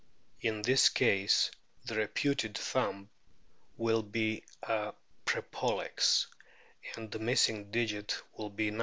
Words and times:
In 0.41 0.63
this 0.63 0.89
case 0.89 1.51
the 1.85 1.93
reputed 1.93 2.57
thumb 2.57 3.07
will 3.77 4.01
be 4.01 4.43
a 4.63 4.95
prepollex, 5.25 6.25
and 6.95 7.11
the 7.11 7.19
missing 7.19 7.69
digit 7.69 8.19
will 8.35 8.49
be 8.49 8.71
No. 8.71 8.79